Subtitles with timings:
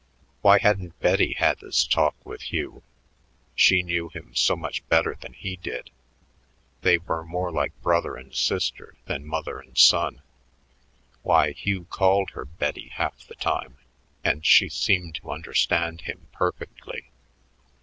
[0.41, 2.81] Why hadn't Betty had this talk with Hugh?
[3.53, 5.91] She knew him so much better than he did;
[6.81, 10.23] they were more like brother and sister than mother and son.
[11.21, 13.77] Why, Hugh called her Betty half the time,
[14.23, 17.11] and she seemed to understand him perfectly.